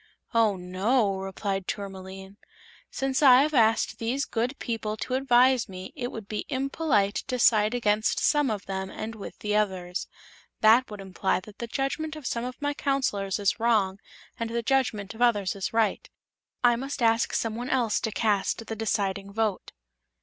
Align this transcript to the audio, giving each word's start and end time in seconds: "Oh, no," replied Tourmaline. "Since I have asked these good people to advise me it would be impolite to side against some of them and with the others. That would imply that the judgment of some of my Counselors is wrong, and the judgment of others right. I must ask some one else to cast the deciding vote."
"Oh, 0.33 0.55
no," 0.55 1.19
replied 1.19 1.67
Tourmaline. 1.67 2.37
"Since 2.89 3.21
I 3.21 3.43
have 3.43 3.53
asked 3.53 3.99
these 3.99 4.25
good 4.25 4.57
people 4.57 4.97
to 4.97 5.13
advise 5.13 5.69
me 5.69 5.93
it 5.95 6.11
would 6.11 6.27
be 6.27 6.47
impolite 6.49 7.13
to 7.27 7.37
side 7.37 7.75
against 7.75 8.19
some 8.19 8.49
of 8.49 8.65
them 8.65 8.89
and 8.89 9.13
with 9.13 9.37
the 9.37 9.55
others. 9.55 10.07
That 10.61 10.89
would 10.89 11.01
imply 11.01 11.39
that 11.41 11.59
the 11.59 11.67
judgment 11.67 12.15
of 12.15 12.25
some 12.25 12.45
of 12.45 12.59
my 12.59 12.73
Counselors 12.73 13.37
is 13.37 13.59
wrong, 13.59 13.99
and 14.39 14.49
the 14.49 14.63
judgment 14.63 15.13
of 15.13 15.21
others 15.21 15.71
right. 15.71 16.09
I 16.63 16.75
must 16.77 17.03
ask 17.03 17.31
some 17.35 17.53
one 17.55 17.69
else 17.69 17.99
to 17.99 18.11
cast 18.11 18.65
the 18.65 18.75
deciding 18.75 19.31
vote." 19.31 19.71